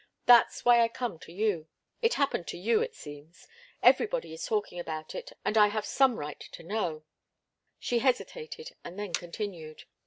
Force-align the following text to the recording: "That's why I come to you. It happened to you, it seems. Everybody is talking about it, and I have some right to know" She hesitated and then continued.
"That's 0.25 0.65
why 0.65 0.81
I 0.81 0.87
come 0.87 1.19
to 1.19 1.31
you. 1.31 1.67
It 2.01 2.15
happened 2.15 2.47
to 2.47 2.57
you, 2.57 2.81
it 2.81 2.95
seems. 2.95 3.47
Everybody 3.83 4.33
is 4.33 4.43
talking 4.47 4.79
about 4.79 5.13
it, 5.13 5.33
and 5.45 5.55
I 5.59 5.67
have 5.67 5.85
some 5.85 6.15
right 6.19 6.39
to 6.39 6.63
know" 6.63 7.03
She 7.79 7.99
hesitated 7.99 8.71
and 8.83 8.97
then 8.97 9.13
continued. 9.13 9.83